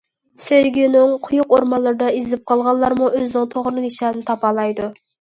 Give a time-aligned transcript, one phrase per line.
[0.45, 4.95] سۆيگۈنىڭ قويۇق ئورمانلىرىدا ئېزىپ قالغانلارمۇ ئۆزىنىڭ توغرا نىشانىنى تاپالايدۇ.